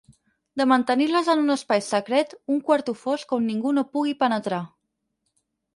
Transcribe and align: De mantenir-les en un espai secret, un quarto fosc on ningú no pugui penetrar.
De 0.61 0.65
mantenir-les 0.71 1.29
en 1.33 1.41
un 1.43 1.55
espai 1.57 1.83
secret, 1.89 2.33
un 2.55 2.59
quarto 2.71 2.99
fosc 3.03 3.37
on 3.39 3.47
ningú 3.53 3.79
no 3.79 3.87
pugui 3.95 4.19
penetrar. 4.27 4.65